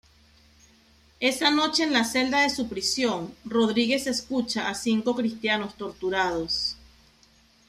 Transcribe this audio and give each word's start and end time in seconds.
Esa 1.19 1.51
noche 1.51 1.83
en 1.83 1.93
la 1.93 2.05
celda 2.05 2.41
de 2.41 2.49
su 2.49 2.67
prisión, 2.67 3.35
Rodrigues 3.45 4.07
escucha 4.07 4.67
a 4.67 4.73
cinco 4.73 5.15
cristianos 5.15 5.75
torturados. 5.75 6.75